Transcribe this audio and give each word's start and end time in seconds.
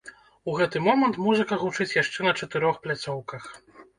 У 0.51 0.53
гэты 0.59 0.79
момант 0.85 1.19
музыка 1.25 1.59
гучыць 1.65 1.95
яшчэ 2.01 2.19
на 2.27 2.33
чатырох 2.39 2.81
пляцоўках! 2.87 3.43